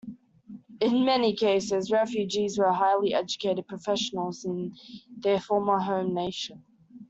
In 0.79 1.05
many 1.05 1.35
cases, 1.35 1.91
Refugees 1.91 2.57
were 2.57 2.71
highly 2.73 3.13
educated 3.13 3.67
professionals 3.67 4.45
in 4.45 4.73
their 5.19 5.39
former 5.39 5.77
home 5.79 6.15
nation. 6.15 6.63